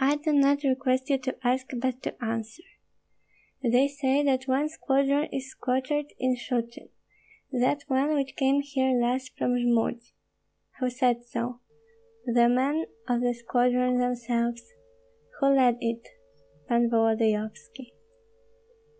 [0.00, 2.64] "I do not request you to ask, but to answer."
[3.62, 6.88] "They say that one squadron is quartered in Shchuchyn,
[7.52, 10.00] that one which came here last from Jmud."
[10.80, 11.60] "Who said so?"
[12.26, 14.64] "The men of the squadron themselves."
[15.38, 16.04] "Who led it?"
[16.66, 17.94] "Pan Volodyovski."